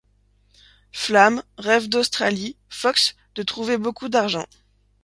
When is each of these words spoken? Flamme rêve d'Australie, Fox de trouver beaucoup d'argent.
Flamme 0.93 1.43
rêve 1.59 1.87
d'Australie, 1.87 2.55
Fox 2.69 3.15
de 3.35 3.43
trouver 3.43 3.77
beaucoup 3.77 4.09
d'argent. 4.09 4.47